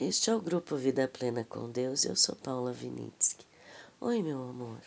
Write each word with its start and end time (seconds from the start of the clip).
Este 0.00 0.30
é 0.30 0.34
o 0.34 0.40
grupo 0.40 0.76
Vida 0.76 1.06
Plena 1.06 1.44
com 1.44 1.70
Deus 1.70 2.06
eu 2.06 2.16
sou 2.16 2.34
Paula 2.34 2.72
Vinitsky. 2.72 3.44
Oi, 4.00 4.22
meu 4.22 4.42
amor. 4.48 4.80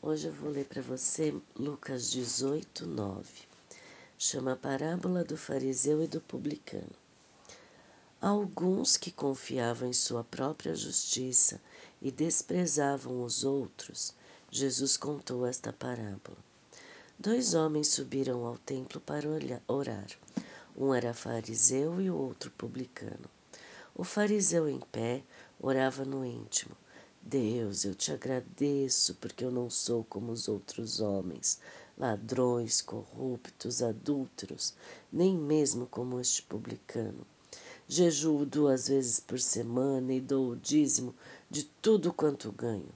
Hoje 0.00 0.28
eu 0.28 0.32
vou 0.32 0.50
ler 0.50 0.64
para 0.64 0.80
você 0.80 1.34
Lucas 1.54 2.10
18, 2.10 2.86
9. 2.86 3.28
Chama 4.16 4.52
a 4.52 4.56
parábola 4.56 5.22
do 5.22 5.36
fariseu 5.36 6.02
e 6.02 6.06
do 6.06 6.18
publicano. 6.18 6.96
Alguns 8.18 8.96
que 8.96 9.10
confiavam 9.10 9.90
em 9.90 9.92
sua 9.92 10.24
própria 10.24 10.74
justiça 10.74 11.60
e 12.00 12.10
desprezavam 12.10 13.22
os 13.22 13.44
outros, 13.44 14.14
Jesus 14.50 14.96
contou 14.96 15.46
esta 15.46 15.74
parábola. 15.74 16.38
Dois 17.18 17.52
homens 17.52 17.88
subiram 17.88 18.46
ao 18.46 18.56
templo 18.56 18.98
para 18.98 19.28
orar. 19.68 20.06
Um 20.74 20.94
era 20.94 21.12
fariseu 21.12 22.00
e 22.00 22.08
o 22.08 22.16
outro 22.16 22.50
publicano. 22.52 23.35
O 23.98 24.04
fariseu 24.04 24.68
em 24.68 24.78
pé 24.92 25.22
orava 25.58 26.04
no 26.04 26.22
íntimo. 26.22 26.76
Deus, 27.22 27.82
eu 27.82 27.94
te 27.94 28.12
agradeço 28.12 29.14
porque 29.14 29.42
eu 29.42 29.50
não 29.50 29.70
sou 29.70 30.04
como 30.04 30.32
os 30.32 30.48
outros 30.48 31.00
homens, 31.00 31.58
ladrões, 31.96 32.82
corruptos, 32.82 33.82
adúlteros, 33.82 34.74
nem 35.10 35.34
mesmo 35.34 35.86
como 35.86 36.20
este 36.20 36.42
publicano. 36.42 37.26
Jejuo 37.88 38.44
duas 38.44 38.88
vezes 38.88 39.18
por 39.18 39.40
semana 39.40 40.12
e 40.12 40.20
dou 40.20 40.50
o 40.50 40.56
dízimo 40.56 41.14
de 41.48 41.64
tudo 41.64 42.12
quanto 42.12 42.52
ganho. 42.52 42.92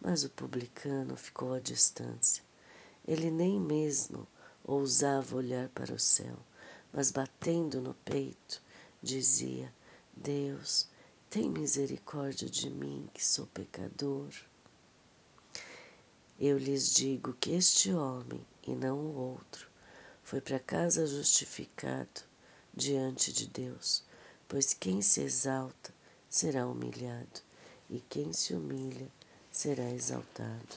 Mas 0.00 0.24
o 0.24 0.30
publicano 0.30 1.16
ficou 1.16 1.52
à 1.52 1.60
distância. 1.60 2.42
Ele 3.06 3.30
nem 3.30 3.60
mesmo 3.60 4.26
ousava 4.64 5.36
olhar 5.36 5.68
para 5.68 5.94
o 5.94 6.00
céu, 6.00 6.36
mas 6.92 7.12
batendo 7.12 7.80
no 7.80 7.94
peito, 8.04 8.60
dizia: 9.00 9.72
Deus, 10.16 10.88
tem 11.28 11.48
misericórdia 11.48 12.48
de 12.48 12.68
mim, 12.68 13.08
que 13.14 13.24
sou 13.24 13.46
pecador. 13.46 14.28
Eu 16.38 16.58
lhes 16.58 16.92
digo 16.92 17.32
que 17.34 17.52
este 17.52 17.92
homem, 17.92 18.44
e 18.66 18.74
não 18.74 18.98
o 18.98 19.16
outro, 19.16 19.68
foi 20.22 20.40
para 20.40 20.58
casa 20.58 21.06
justificado 21.06 22.22
diante 22.74 23.32
de 23.32 23.46
Deus, 23.46 24.04
pois 24.48 24.74
quem 24.74 25.00
se 25.02 25.20
exalta 25.20 25.92
será 26.28 26.66
humilhado, 26.66 27.40
e 27.88 28.00
quem 28.00 28.32
se 28.32 28.54
humilha 28.54 29.08
será 29.50 29.90
exaltado. 29.90 30.76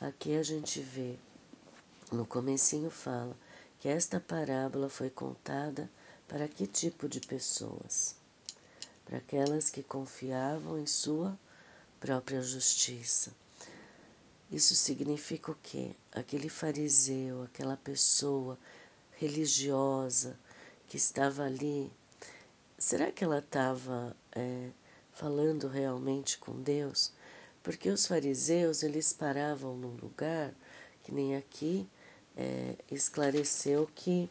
Aqui 0.00 0.36
a 0.36 0.42
gente 0.42 0.80
vê, 0.80 1.18
no 2.12 2.26
comecinho 2.26 2.90
fala, 2.90 3.36
que 3.80 3.88
esta 3.88 4.20
parábola 4.20 4.88
foi 4.88 5.10
contada 5.10 5.90
para 6.34 6.48
que 6.48 6.66
tipo 6.66 7.08
de 7.08 7.20
pessoas? 7.20 8.16
Para 9.04 9.18
aquelas 9.18 9.70
que 9.70 9.84
confiavam 9.84 10.76
em 10.80 10.84
sua 10.84 11.38
própria 12.00 12.42
justiça. 12.42 13.32
Isso 14.50 14.74
significa 14.74 15.52
o 15.52 15.56
quê? 15.62 15.92
Aquele 16.10 16.48
fariseu, 16.48 17.44
aquela 17.44 17.76
pessoa 17.76 18.58
religiosa 19.12 20.36
que 20.88 20.96
estava 20.96 21.44
ali, 21.44 21.88
será 22.76 23.12
que 23.12 23.22
ela 23.22 23.38
estava 23.38 24.16
é, 24.32 24.70
falando 25.12 25.68
realmente 25.68 26.36
com 26.38 26.60
Deus? 26.60 27.12
Porque 27.62 27.88
os 27.88 28.08
fariseus, 28.08 28.82
eles 28.82 29.12
paravam 29.12 29.76
num 29.76 29.94
lugar, 30.02 30.52
que 31.04 31.14
nem 31.14 31.36
aqui 31.36 31.88
é, 32.36 32.74
esclareceu 32.90 33.88
que 33.94 34.28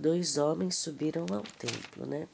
dois 0.00 0.38
homens 0.38 0.76
subiram 0.76 1.26
ao 1.30 1.42
templo, 1.42 2.06
né? 2.06 2.26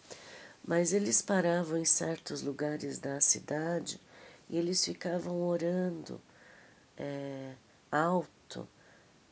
Mas 0.65 0.93
eles 0.93 1.21
paravam 1.21 1.77
em 1.77 1.85
certos 1.85 2.43
lugares 2.43 2.99
da 2.99 3.21
cidade 3.21 4.01
e 4.49 4.57
eles 4.57 4.85
ficavam 4.85 5.43
orando 5.43 6.21
é, 6.97 7.55
alto 7.91 8.67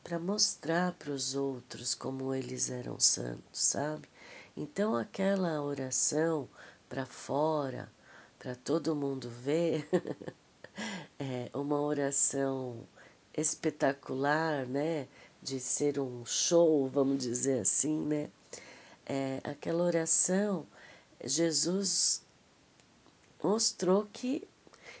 para 0.03 0.19
mostrar 0.19 0.91
para 0.93 1.11
os 1.11 1.33
outros 1.33 1.95
como 1.95 2.33
eles 2.33 2.69
eram 2.69 2.99
santos, 2.99 3.63
sabe? 3.63 4.07
Então 4.55 4.95
aquela 4.95 5.61
oração 5.61 6.47
para 6.87 7.05
fora, 7.05 7.91
para 8.37 8.55
todo 8.55 8.95
mundo 8.95 9.29
ver, 9.29 9.89
é 11.17 11.49
uma 11.53 11.79
oração 11.81 12.85
espetacular, 13.35 14.65
né? 14.65 15.07
De 15.45 15.59
ser 15.59 15.99
um 15.99 16.25
show, 16.25 16.89
vamos 16.89 17.19
dizer 17.19 17.59
assim, 17.59 17.99
né? 17.99 18.29
É, 19.05 19.39
aquela 19.43 19.83
oração, 19.83 20.65
Jesus 21.23 22.23
mostrou 23.43 24.07
que, 24.11 24.47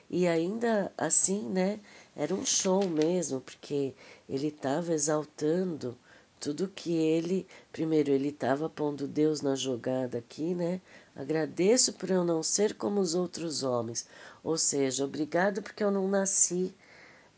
e 0.07 0.27
ainda 0.27 0.93
assim, 0.95 1.41
né? 1.49 1.79
Era 2.15 2.35
um 2.35 2.45
show 2.45 2.87
mesmo, 2.87 3.41
porque 3.41 3.95
ele 4.29 4.49
estava 4.49 4.93
exaltando 4.93 5.97
tudo 6.39 6.67
que 6.67 6.93
ele. 6.93 7.47
Primeiro, 7.71 8.11
ele 8.11 8.29
estava 8.29 8.69
pondo 8.69 9.07
Deus 9.07 9.41
na 9.41 9.55
jogada 9.55 10.19
aqui, 10.19 10.53
né? 10.53 10.79
Agradeço 11.15 11.93
por 11.93 12.11
eu 12.11 12.23
não 12.23 12.43
ser 12.43 12.75
como 12.75 12.99
os 13.01 13.15
outros 13.15 13.63
homens. 13.63 14.07
Ou 14.43 14.59
seja, 14.59 15.05
obrigado 15.05 15.63
porque 15.63 15.83
eu 15.83 15.89
não 15.89 16.07
nasci 16.07 16.71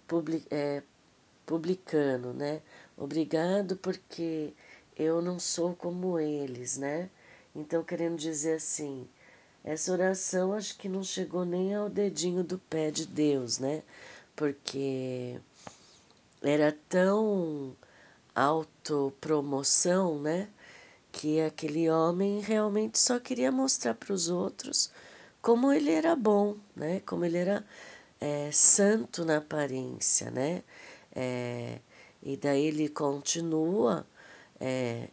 public, 0.06 0.46
é, 0.52 0.84
publicano, 1.48 2.34
né? 2.34 2.62
Obrigado 2.98 3.78
porque 3.78 4.54
eu 4.98 5.22
não 5.22 5.40
sou 5.40 5.76
como 5.76 6.20
eles, 6.20 6.78
né? 6.78 7.10
Então, 7.56 7.84
querendo 7.84 8.18
dizer 8.18 8.56
assim, 8.56 9.08
essa 9.64 9.92
oração 9.92 10.54
acho 10.54 10.78
que 10.78 10.90
não 10.90 11.04
chegou 11.04 11.46
nem 11.46 11.76
ao 11.76 11.90
dedinho 11.90 12.44
do 12.44 12.58
pé 12.58 12.90
de 12.90 13.06
Deus, 13.06 13.60
né? 13.60 13.84
Porque 14.36 15.40
era 16.42 16.76
tão 16.90 17.76
autopromoção, 18.34 20.20
né? 20.20 20.50
Que 21.12 21.42
aquele 21.42 21.90
homem 21.90 22.40
realmente 22.40 22.98
só 23.00 23.20
queria 23.20 23.52
mostrar 23.52 23.94
para 23.94 24.14
os 24.14 24.30
outros 24.30 24.92
como 25.42 25.72
ele 25.72 25.92
era 25.92 26.16
bom, 26.16 26.58
né? 26.76 27.02
Como 27.06 27.24
ele 27.26 27.38
era 27.38 27.66
é, 28.20 28.52
santo 28.52 29.24
na 29.24 29.38
aparência, 29.38 30.32
né? 30.32 30.64
É, 31.16 31.80
e 32.28 32.36
daí 32.36 32.66
ele 32.66 32.90
continua 32.90 34.06
é, 34.60 35.08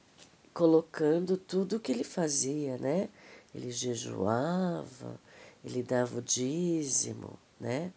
colocando 0.52 1.36
tudo 1.36 1.76
o 1.76 1.80
que 1.80 1.92
ele 1.92 2.02
fazia, 2.02 2.76
né? 2.76 3.08
Ele 3.54 3.70
jejuava, 3.70 5.20
ele 5.64 5.80
dava 5.80 6.19
o 6.19 6.22
dízimo, 6.22 7.38
né? 7.60 7.92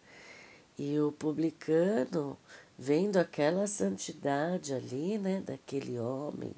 E 0.78 1.00
o 1.00 1.10
publicano, 1.10 2.38
vendo 2.78 3.16
aquela 3.16 3.66
santidade 3.66 4.72
ali, 4.72 5.18
né, 5.18 5.42
daquele 5.44 5.98
homem, 5.98 6.54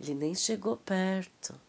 ele 0.00 0.14
nem 0.14 0.32
chegou 0.32 0.76
perto. 0.76 1.60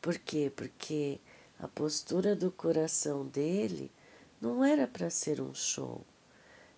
Por 0.00 0.16
quê? 0.18 0.52
Porque 0.54 1.18
a 1.58 1.66
postura 1.66 2.36
do 2.36 2.52
coração 2.52 3.26
dele 3.26 3.90
não 4.40 4.64
era 4.64 4.86
para 4.86 5.10
ser 5.10 5.40
um 5.40 5.52
show, 5.52 6.00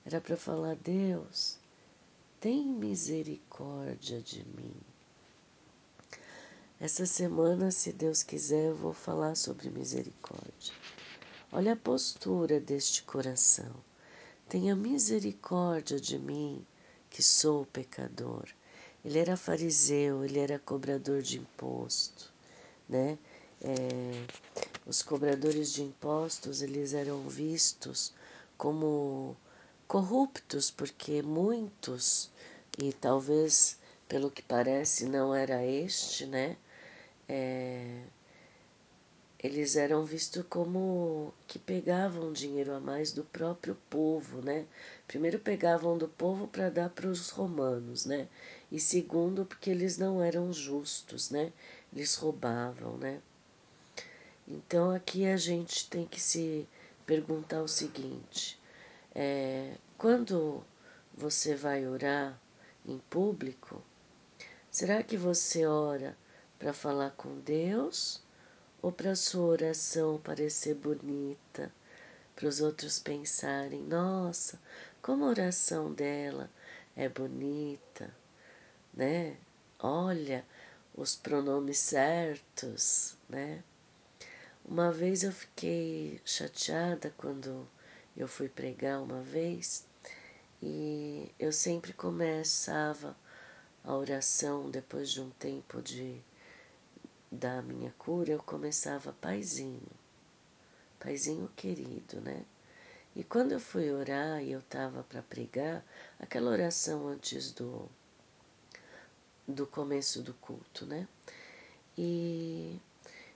era 0.07 0.19
para 0.19 0.39
falar: 0.39 0.77
Deus, 0.77 1.59
tem 2.47 2.65
misericórdia 2.65 4.21
de 4.21 4.45
mim. 4.45 4.73
Essa 6.79 7.05
semana, 7.05 7.73
se 7.73 7.93
Deus 7.93 8.23
quiser, 8.23 8.67
eu 8.67 8.77
vou 8.77 8.93
falar 8.93 9.35
sobre 9.35 9.69
misericórdia. 9.69 10.73
Olha 11.51 11.73
a 11.73 11.77
postura 11.77 12.61
deste 12.61 13.03
coração. 13.03 13.75
Tenha 14.49 14.77
misericórdia 14.77 15.99
de 15.99 16.21
mim, 16.21 16.65
que 17.11 17.21
sou 17.21 17.67
pecador. 17.67 18.47
Ele 19.05 19.19
era 19.19 19.37
fariseu, 19.37 20.25
ele 20.25 20.39
era 20.39 20.57
cobrador 20.57 21.23
de 21.23 21.41
imposto, 21.41 22.33
né? 22.89 23.19
É, 23.61 24.25
os 24.87 25.03
cobradores 25.03 25.73
de 25.73 25.83
impostos, 25.83 26.63
eles 26.63 26.95
eram 26.95 27.29
vistos 27.29 28.13
como 28.57 29.37
corruptos, 29.87 30.71
porque 30.71 31.23
muitos, 31.23 32.31
e 32.79 32.93
talvez 32.93 33.79
pelo 34.09 34.31
que 34.31 34.43
parece 34.43 35.07
não 35.07 35.35
era 35.35 35.65
este, 35.65 36.27
né? 36.27 36.57
É, 37.29 38.03
eles 39.43 39.77
eram 39.77 40.05
vistos 40.05 40.45
como 40.49 41.33
que 41.47 41.59
pegavam 41.59 42.33
dinheiro 42.33 42.75
a 42.75 42.81
mais 42.81 43.13
do 43.13 43.23
próprio 43.23 43.77
povo, 43.89 44.43
né? 44.43 44.67
Primeiro 45.07 45.39
pegavam 45.39 45.97
do 45.97 46.09
povo 46.09 46.49
para 46.49 46.69
dar 46.71 46.91
para 46.91 47.07
os 47.07 47.31
romanos, 47.31 48.07
né? 48.07 48.29
E 48.73 48.81
segundo, 48.81 49.45
porque 49.45 49.71
eles 49.71 49.99
não 49.99 50.23
eram 50.23 50.53
justos, 50.53 51.31
né? 51.31 51.53
Eles 51.93 52.15
roubavam, 52.17 52.97
né? 52.97 53.21
Então 54.49 54.91
aqui 54.91 55.27
a 55.27 55.37
gente 55.37 55.89
tem 55.89 56.07
que 56.07 56.21
se 56.21 56.67
perguntar 57.05 57.63
o 57.63 57.69
seguinte: 57.69 58.56
é, 59.19 59.73
quando 59.97 60.63
você 61.15 61.55
vai 61.55 61.87
orar 61.87 62.39
em 62.85 62.99
público, 63.09 63.83
será 64.71 65.03
que 65.03 65.17
você 65.17 65.65
ora 65.65 66.15
para 66.59 66.75
falar 66.75 67.13
com 67.13 67.41
Deus 67.41 68.23
ou 68.83 68.93
para 68.93 69.17
sua 69.17 69.47
oração 69.47 70.19
parecer 70.19 70.75
bonita, 70.75 71.73
para 72.35 72.47
os 72.47 72.61
outros 72.61 72.99
pensarem: 72.99 73.81
nossa, 73.85 74.61
como 75.01 75.25
a 75.25 75.29
oração 75.29 75.95
dela 75.95 76.51
é 76.95 77.09
bonita, 77.09 78.15
né? 78.93 79.39
Olha 79.79 80.45
os 80.95 81.17
pronomes 81.17 81.79
certos, 81.79 83.17
né? 83.31 83.65
Uma 84.63 84.93
vez 84.93 85.23
eu 85.23 85.33
fiquei 85.33 86.21
chateada 86.23 87.15
quando 87.17 87.67
eu 88.17 88.27
fui 88.27 88.49
pregar 88.49 89.03
uma 89.03 89.21
vez 89.21 89.85
e 90.63 91.31
eu 91.39 91.53
sempre 91.53 91.93
começava 91.93 93.17
a 93.85 93.95
oração 93.95 94.71
depois 94.71 95.11
de 95.11 95.21
um 95.21 95.31
tempo 95.31 95.83
de 95.83 96.21
da 97.31 97.61
minha 97.61 97.93
cura, 97.99 98.33
eu 98.33 98.43
começava 98.43 99.13
paizinho, 99.21 99.83
paizinho 100.99 101.49
querido, 101.57 102.21
né? 102.21 102.45
E 103.15 103.25
quando 103.25 103.53
eu 103.53 103.61
fui 103.61 103.91
orar 103.91 104.43
e 104.43 104.53
eu 104.53 104.61
estava 104.61 105.03
para 105.03 105.23
pregar, 105.23 105.85
aquela 106.19 106.51
oração 106.51 107.09
antes 107.09 107.53
do 107.53 107.89
do 109.47 109.67
começo 109.67 110.23
do 110.23 110.35
culto, 110.35 110.87
né? 110.87 111.07
E 111.97 112.81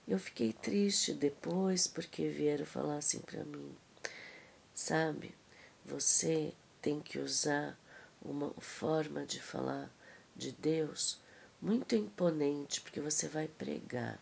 eu 0.07 0.19
fiquei 0.19 0.51
triste 0.51 1.13
depois 1.13 1.87
porque 1.87 2.27
vieram 2.27 2.65
falar 2.65 2.97
assim 2.97 3.19
para 3.19 3.43
mim, 3.45 3.75
sabe? 4.73 5.35
Você 5.85 6.53
tem 6.81 6.99
que 6.99 7.19
usar 7.19 7.77
uma 8.21 8.51
forma 8.59 9.25
de 9.25 9.41
falar 9.41 9.91
de 10.35 10.51
Deus 10.51 11.19
muito 11.61 11.95
imponente, 11.95 12.81
porque 12.81 12.99
você 12.99 13.27
vai 13.27 13.47
pregar. 13.47 14.19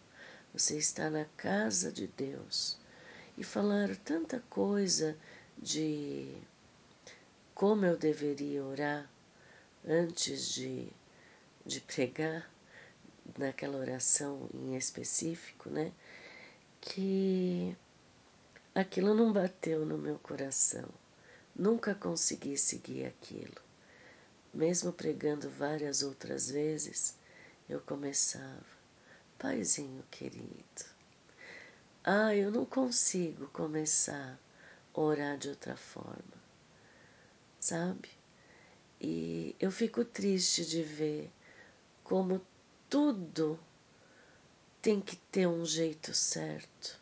Você 0.53 0.77
está 0.77 1.09
na 1.09 1.25
casa 1.37 1.91
de 1.91 2.07
Deus. 2.07 2.77
E 3.37 3.43
falaram 3.43 3.95
tanta 3.95 4.43
coisa 4.49 5.17
de 5.57 6.35
como 7.53 7.85
eu 7.85 7.97
deveria 7.97 8.63
orar 8.63 9.09
antes 9.87 10.49
de, 10.49 10.87
de 11.65 11.81
pregar, 11.81 12.49
naquela 13.37 13.77
oração 13.77 14.49
em 14.53 14.75
específico, 14.75 15.69
né? 15.69 15.91
Que 16.81 17.75
aquilo 18.79 19.13
não 19.13 19.33
bateu 19.33 19.85
no 19.85 19.97
meu 19.97 20.17
coração. 20.19 20.87
Nunca 21.55 21.93
consegui 21.93 22.57
seguir 22.57 23.05
aquilo. 23.05 23.61
Mesmo 24.53 24.93
pregando 24.93 25.49
várias 25.49 26.01
outras 26.01 26.49
vezes, 26.49 27.15
eu 27.67 27.81
começava, 27.81 28.65
Paizinho 29.37 30.03
querido, 30.09 30.85
ah, 32.03 32.33
eu 32.33 32.49
não 32.49 32.65
consigo 32.65 33.47
começar 33.49 34.39
a 34.93 34.99
orar 34.99 35.37
de 35.37 35.49
outra 35.49 35.75
forma, 35.75 36.41
sabe? 37.59 38.09
E 38.99 39.55
eu 39.59 39.71
fico 39.71 40.03
triste 40.03 40.65
de 40.65 40.81
ver 40.81 41.31
como 42.03 42.41
tudo 42.89 43.59
tem 44.81 44.99
que 44.99 45.15
ter 45.15 45.47
um 45.47 45.65
jeito 45.65 46.13
certo, 46.13 46.99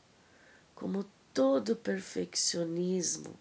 como 0.75 1.05
todo 1.37 1.75
perfeccionismo 1.75 3.39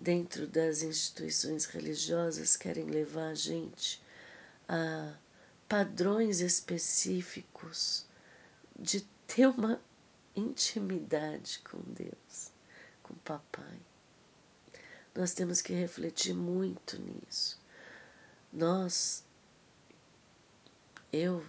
dentro 0.00 0.44
das 0.44 0.82
instituições 0.82 1.66
religiosas 1.66 2.56
querem 2.56 2.86
levar 2.86 3.28
a 3.28 3.34
gente 3.36 4.02
a 4.68 5.14
padrões 5.68 6.40
específicos 6.40 8.04
de 8.76 9.02
ter 9.24 9.46
uma 9.46 9.80
intimidade 10.34 11.60
com 11.60 11.78
Deus, 11.92 12.50
com 13.04 13.14
Papai. 13.18 13.78
Nós 15.14 15.32
temos 15.32 15.62
que 15.62 15.72
refletir 15.72 16.34
muito 16.34 17.00
nisso. 17.00 17.56
Nós, 18.52 19.22
eu 21.12 21.40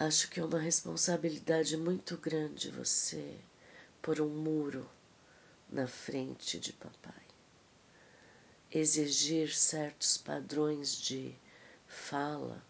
acho 0.00 0.30
que 0.30 0.40
é 0.40 0.44
uma 0.44 0.58
responsabilidade 0.58 1.76
muito 1.76 2.16
grande 2.16 2.70
você 2.70 3.38
pôr 4.00 4.18
um 4.22 4.30
muro 4.30 4.90
na 5.68 5.86
frente 5.86 6.58
de 6.58 6.72
papai. 6.72 7.22
Exigir 8.72 9.54
certos 9.54 10.16
padrões 10.16 10.96
de 10.96 11.36
fala, 11.86 12.64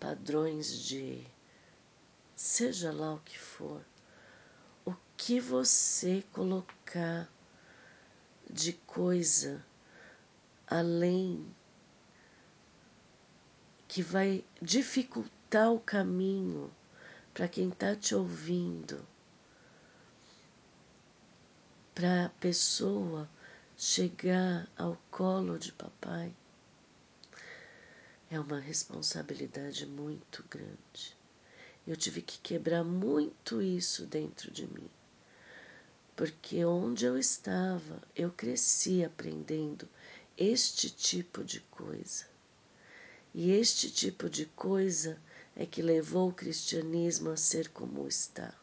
padrões 0.00 0.82
de 0.82 1.24
seja 2.34 2.90
lá 2.90 3.14
o 3.14 3.20
que 3.20 3.38
for, 3.38 3.84
o 4.84 4.92
que 5.16 5.38
você 5.38 6.24
colocar 6.32 7.30
de 8.50 8.72
coisa 8.72 9.64
além 10.66 11.54
que 13.86 14.02
vai 14.02 14.44
dificultar 14.60 15.37
o 15.50 15.80
caminho 15.80 16.70
para 17.32 17.48
quem 17.48 17.70
está 17.70 17.96
te 17.96 18.14
ouvindo 18.14 19.02
para 21.94 22.26
a 22.26 22.28
pessoa 22.28 23.28
chegar 23.76 24.68
ao 24.76 24.96
colo 25.10 25.58
de 25.58 25.72
papai 25.72 26.34
é 28.30 28.38
uma 28.38 28.60
responsabilidade 28.60 29.86
muito 29.86 30.44
grande. 30.50 31.16
Eu 31.86 31.96
tive 31.96 32.20
que 32.20 32.38
quebrar 32.40 32.84
muito 32.84 33.62
isso 33.62 34.04
dentro 34.04 34.50
de 34.50 34.66
mim, 34.66 34.90
porque 36.14 36.62
onde 36.62 37.06
eu 37.06 37.16
estava, 37.16 38.02
eu 38.14 38.30
cresci 38.30 39.02
aprendendo 39.02 39.88
este 40.36 40.90
tipo 40.90 41.42
de 41.42 41.60
coisa. 41.60 42.26
E 43.34 43.50
este 43.50 43.90
tipo 43.90 44.28
de 44.28 44.44
coisa 44.44 45.18
é 45.58 45.66
que 45.66 45.82
levou 45.82 46.30
o 46.30 46.32
cristianismo 46.32 47.30
a 47.30 47.36
ser 47.36 47.68
como 47.68 48.08
está 48.08 48.54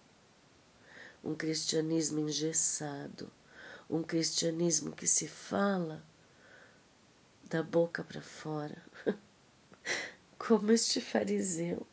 um 1.25 1.33
cristianismo 1.33 2.19
engessado, 2.19 3.31
um 3.89 4.03
cristianismo 4.03 4.91
que 4.91 5.07
se 5.07 5.27
fala 5.27 6.05
da 7.49 7.63
boca 7.63 8.03
para 8.03 8.21
fora, 8.21 8.77
como 10.37 10.71
este 10.71 11.01
fariseu. 11.01 11.85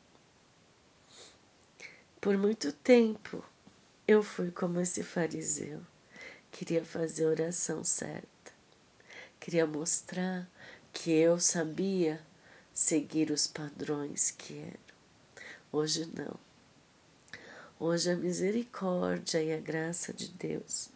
Por 2.21 2.37
muito 2.37 2.73
tempo 2.73 3.42
eu 4.06 4.23
fui 4.23 4.50
como 4.50 4.78
esse 4.80 5.02
fariseu, 5.02 5.80
queria 6.50 6.85
fazer 6.85 7.25
a 7.25 7.30
oração 7.30 7.82
certa, 7.82 8.52
queria 9.40 9.66
mostrar 9.66 10.47
que 10.92 11.11
eu 11.11 11.40
sabia 11.40 12.21
seguir 12.75 13.30
os 13.30 13.47
padrões 13.47 14.30
que 14.30 14.59
eram. 14.59 14.81
Hoje 15.75 16.07
não. 16.14 16.38
Hoje 17.81 18.11
a 18.11 18.14
misericórdia 18.14 19.43
e 19.43 19.55
a 19.55 19.59
graça 19.59 20.12
de 20.12 20.29
Deus 20.29 20.91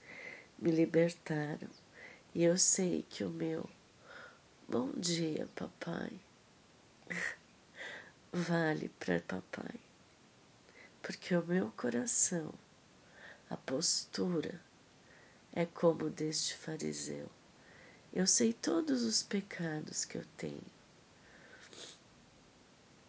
me 0.58 0.70
libertaram 0.70 1.70
e 2.34 2.44
eu 2.44 2.58
sei 2.58 3.02
que 3.08 3.24
o 3.24 3.30
meu 3.30 3.66
bom 4.68 4.92
dia, 4.92 5.48
papai, 5.54 6.12
vale 8.30 8.90
para 9.00 9.20
papai, 9.20 9.80
porque 11.00 11.34
o 11.34 11.46
meu 11.46 11.72
coração, 11.74 12.52
a 13.48 13.56
postura 13.56 14.60
é 15.54 15.64
como 15.64 16.10
deste 16.10 16.54
fariseu. 16.54 17.30
Eu 18.12 18.26
sei 18.26 18.52
todos 18.52 19.04
os 19.04 19.22
pecados 19.22 20.04
que 20.04 20.18
eu 20.18 20.24
tenho, 20.36 20.75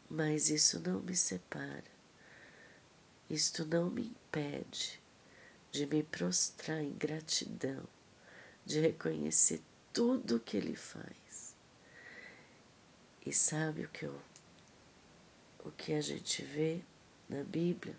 mas 0.10 0.50
isso 0.50 0.80
não 0.80 1.00
me 1.02 1.16
separa 1.16 1.98
isto 3.30 3.66
não 3.66 3.90
me 3.90 4.04
impede 4.04 5.02
de 5.70 5.86
me 5.86 6.02
prostrar 6.02 6.82
em 6.82 6.94
gratidão, 6.94 7.84
de 8.66 8.80
reconhecer 8.80 9.62
tudo 9.92 10.40
que 10.40 10.56
Ele 10.56 10.76
faz. 10.76 11.56
E 13.26 13.34
sabe 13.34 13.84
o 13.84 13.90
que, 13.90 14.06
eu, 14.06 14.22
o 15.66 15.72
que 15.72 15.94
a 15.94 16.00
gente 16.00 16.42
vê 16.42 16.82
na 17.28 17.44
Bíblia? 17.44 17.98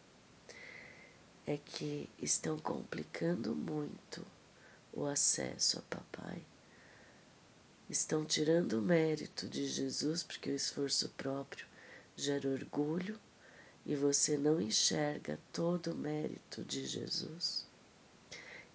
É 1.46 1.58
que 1.58 2.08
estão 2.18 2.58
complicando 2.58 3.54
muito 3.54 4.26
o 4.92 5.04
acesso 5.04 5.78
a 5.78 5.82
papai. 5.82 6.42
Estão 7.88 8.24
tirando 8.24 8.74
o 8.74 8.82
mérito 8.82 9.46
de 9.46 9.66
Jesus, 9.66 10.22
porque 10.22 10.50
o 10.50 10.54
esforço 10.54 11.10
próprio 11.10 11.66
gera 12.18 12.48
orgulho 12.48 13.18
e 13.86 13.94
você 13.94 14.36
não 14.36 14.60
enxerga 14.60 15.38
todo 15.52 15.92
o 15.92 15.96
mérito 15.96 16.64
de 16.64 16.84
Jesus. 16.84 17.64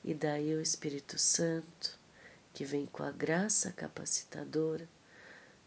E 0.02 0.14
daí 0.14 0.56
o 0.56 0.62
Espírito 0.62 1.20
Santo, 1.20 2.00
que 2.54 2.64
vem 2.64 2.86
com 2.86 3.04
a 3.04 3.12
graça 3.12 3.72
capacitadora, 3.74 4.88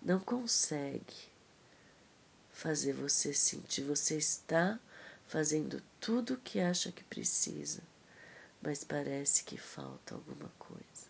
não 0.03 0.19
consegue 0.19 1.15
fazer 2.51 2.95
você 2.95 3.35
sentir. 3.35 3.83
Você 3.83 4.17
está 4.17 4.81
fazendo 5.27 5.83
tudo 6.01 6.35
o 6.35 6.41
que 6.41 6.59
acha 6.59 6.91
que 6.91 7.05
precisa, 7.05 7.83
mas 8.63 8.85
parece 8.85 9.45
que 9.45 9.59
falta 9.59 10.15
alguma 10.15 10.49
coisa. 10.59 11.07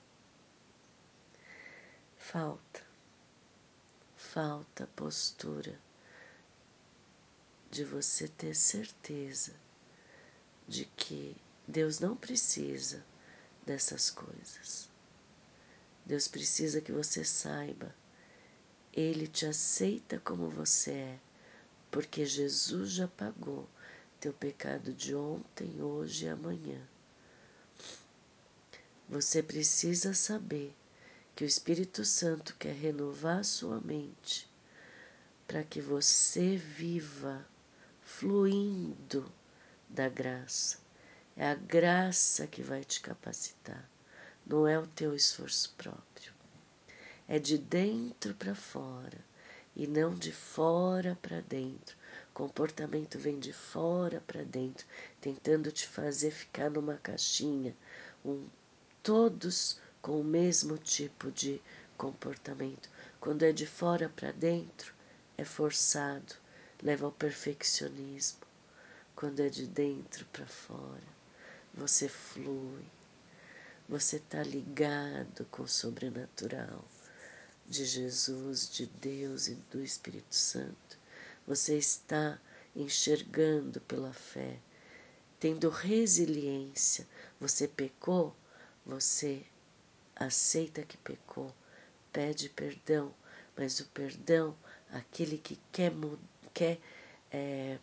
Falta. 2.18 2.84
Falta 4.16 4.88
postura 4.96 5.85
de 7.70 7.84
você 7.84 8.28
ter 8.28 8.54
certeza 8.54 9.52
de 10.66 10.84
que 10.96 11.36
Deus 11.66 12.00
não 12.00 12.16
precisa 12.16 13.04
dessas 13.64 14.10
coisas. 14.10 14.88
Deus 16.04 16.28
precisa 16.28 16.80
que 16.80 16.92
você 16.92 17.24
saiba. 17.24 17.94
Ele 18.92 19.26
te 19.26 19.44
aceita 19.44 20.18
como 20.20 20.48
você 20.48 20.92
é, 20.92 21.18
porque 21.90 22.24
Jesus 22.24 22.92
já 22.92 23.08
pagou 23.08 23.68
teu 24.20 24.32
pecado 24.32 24.92
de 24.92 25.14
ontem, 25.14 25.82
hoje 25.82 26.26
e 26.26 26.28
amanhã. 26.28 26.80
Você 29.08 29.42
precisa 29.42 30.14
saber 30.14 30.74
que 31.34 31.44
o 31.44 31.46
Espírito 31.46 32.04
Santo 32.04 32.56
quer 32.58 32.74
renovar 32.74 33.44
sua 33.44 33.80
mente 33.80 34.48
para 35.46 35.62
que 35.62 35.80
você 35.80 36.56
viva 36.56 37.46
fluindo 38.18 39.30
da 39.90 40.08
graça. 40.08 40.78
É 41.36 41.50
a 41.50 41.54
graça 41.54 42.46
que 42.46 42.62
vai 42.62 42.82
te 42.82 43.02
capacitar, 43.02 43.86
não 44.46 44.66
é 44.66 44.78
o 44.78 44.86
teu 44.86 45.14
esforço 45.14 45.74
próprio. 45.76 46.32
É 47.28 47.38
de 47.38 47.58
dentro 47.58 48.32
para 48.34 48.54
fora 48.54 49.18
e 49.74 49.86
não 49.86 50.14
de 50.14 50.32
fora 50.32 51.18
para 51.20 51.42
dentro. 51.42 51.94
Comportamento 52.32 53.18
vem 53.18 53.38
de 53.38 53.52
fora 53.52 54.22
para 54.26 54.44
dentro, 54.44 54.86
tentando 55.20 55.70
te 55.70 55.86
fazer 55.86 56.30
ficar 56.30 56.70
numa 56.70 56.96
caixinha, 56.96 57.76
um, 58.24 58.46
todos 59.02 59.78
com 60.00 60.18
o 60.18 60.24
mesmo 60.24 60.78
tipo 60.78 61.30
de 61.30 61.60
comportamento. 61.98 62.88
Quando 63.20 63.42
é 63.42 63.52
de 63.52 63.66
fora 63.66 64.08
para 64.08 64.32
dentro, 64.32 64.94
é 65.36 65.44
forçado, 65.44 66.34
leva 66.82 67.06
ao 67.06 67.12
perfeccionismo. 67.12 68.40
Quando 69.14 69.40
é 69.40 69.48
de 69.48 69.66
dentro 69.66 70.26
para 70.26 70.46
fora, 70.46 71.16
você 71.72 72.08
flui, 72.08 72.84
você 73.88 74.16
está 74.16 74.42
ligado 74.42 75.44
com 75.50 75.62
o 75.62 75.68
sobrenatural 75.68 76.84
de 77.68 77.84
Jesus, 77.84 78.68
de 78.70 78.86
Deus 78.86 79.48
e 79.48 79.54
do 79.70 79.82
Espírito 79.82 80.34
Santo. 80.34 80.98
Você 81.46 81.78
está 81.78 82.38
enxergando 82.74 83.80
pela 83.82 84.12
fé, 84.12 84.58
tendo 85.40 85.68
resiliência. 85.70 87.06
Você 87.40 87.66
pecou, 87.66 88.36
você 88.84 89.44
aceita 90.14 90.82
que 90.82 90.96
pecou, 90.98 91.54
pede 92.12 92.48
perdão, 92.48 93.14
mas 93.56 93.80
o 93.80 93.86
perdão, 93.86 94.56
aquele 94.90 95.38
que 95.38 95.58
quer, 95.72 95.92
quer 96.58 96.78
é, 97.30 97.78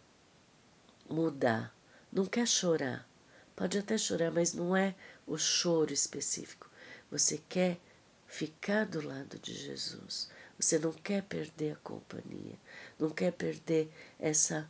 mudar, 1.09 1.73
não 2.11 2.25
quer 2.25 2.47
chorar, 2.47 3.07
Pode 3.55 3.77
até 3.77 3.97
chorar, 3.97 4.31
mas 4.31 4.53
não 4.53 4.75
é 4.75 4.95
o 5.27 5.37
choro 5.37 5.93
específico. 5.93 6.69
Você 7.11 7.39
quer 7.47 7.79
ficar 8.25 8.85
do 8.85 9.05
lado 9.05 9.37
de 9.37 9.53
Jesus. 9.53 10.29
Você 10.59 10.79
não 10.79 10.91
quer 10.91 11.21
perder 11.23 11.73
a 11.73 11.77
companhia, 11.77 12.57
não 12.97 13.09
quer 13.09 13.31
perder 13.31 13.91
essa 14.19 14.69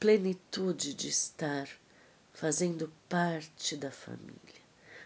plenitude 0.00 0.94
de 0.94 1.08
estar 1.08 1.68
fazendo 2.32 2.90
parte 3.08 3.76
da 3.76 3.90
família. 3.90 4.62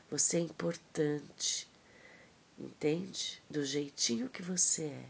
Você 0.08 0.36
é 0.36 0.40
importante, 0.40 1.68
entende? 2.56 3.42
Do 3.50 3.64
jeitinho 3.64 4.28
que 4.28 4.42
você 4.42 4.84
é. 4.84 5.04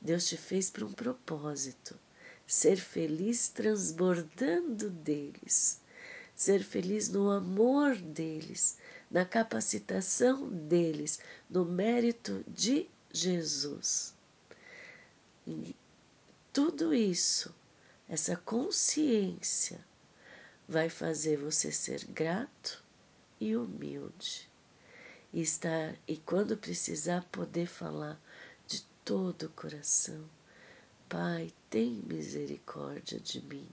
Deus 0.00 0.26
te 0.26 0.36
fez 0.36 0.70
para 0.70 0.84
um 0.84 0.92
propósito, 0.92 1.98
ser 2.52 2.76
feliz 2.76 3.48
transbordando 3.48 4.90
deles 4.90 5.80
ser 6.40 6.64
feliz 6.64 7.10
no 7.10 7.30
amor 7.30 7.96
deles, 7.96 8.78
na 9.10 9.26
capacitação 9.26 10.48
deles, 10.48 11.20
no 11.50 11.66
mérito 11.66 12.42
de 12.48 12.88
Jesus. 13.12 14.14
E 15.46 15.76
tudo 16.50 16.94
isso, 16.94 17.54
essa 18.08 18.38
consciência, 18.38 19.84
vai 20.66 20.88
fazer 20.88 21.36
você 21.36 21.70
ser 21.70 22.06
grato 22.06 22.82
e 23.38 23.54
humilde. 23.54 24.48
E 25.34 25.42
estar, 25.42 25.94
e 26.08 26.16
quando 26.16 26.56
precisar, 26.56 27.22
poder 27.30 27.66
falar 27.66 28.18
de 28.66 28.82
todo 29.04 29.42
o 29.42 29.50
coração: 29.50 30.24
Pai, 31.10 31.52
tem 31.68 32.04
misericórdia 32.06 33.18
de 33.18 33.44
mim. 33.44 33.66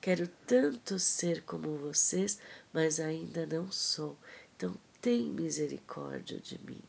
Quero 0.00 0.26
tanto 0.48 0.98
ser 0.98 1.44
como 1.44 1.76
vocês, 1.76 2.40
mas 2.72 2.98
ainda 2.98 3.46
não 3.46 3.70
sou. 3.70 4.18
Então, 4.56 4.74
tem 5.00 5.26
misericórdia 5.26 6.40
de 6.40 6.58
mim. 6.66 6.82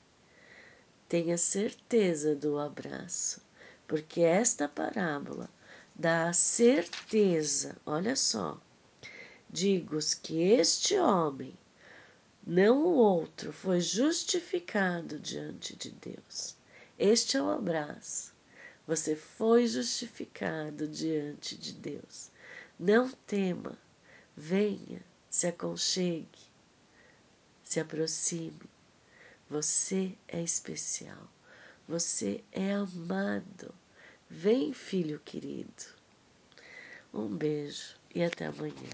Tenha 1.08 1.38
certeza 1.38 2.36
do 2.36 2.58
abraço, 2.58 3.40
porque 3.88 4.22
esta 4.22 4.68
parábola 4.68 5.48
dá 5.94 6.30
a 6.30 6.34
certeza, 6.34 7.78
olha 7.86 8.16
só, 8.16 8.60
digo-os 9.48 10.16
que 10.16 10.42
este 10.42 10.98
homem, 10.98 11.56
não 12.44 12.84
o 12.84 12.96
outro, 12.96 13.54
foi 13.54 13.80
justificado 13.80 15.20
diante 15.20 15.76
de 15.76 15.92
Deus. 15.92 16.56
Este 16.98 17.38
é 17.38 17.44
o 17.44 17.52
abraço. 17.52 18.41
Você 18.88 19.16
foi 19.16 19.68
justificado 19.68 20.88
diante 20.88 21.56
de 21.56 21.74
Deus. 21.74 22.30
Não 22.80 23.10
tema, 23.10 23.78
venha, 24.36 25.02
se 25.30 25.48
aconchegue, 25.48 26.28
se 27.64 27.80
aproxime. 27.80 28.70
Você 29.50 30.18
é 30.28 30.42
especial, 30.42 31.30
você 31.88 32.44
é 32.52 32.74
amado. 32.74 33.74
Vem, 34.30 34.74
filho 34.74 35.20
querido. 35.24 35.84
Um 37.14 37.28
beijo 37.28 37.98
e 38.16 38.24
até 38.24 38.46
amanhã. 38.46 38.90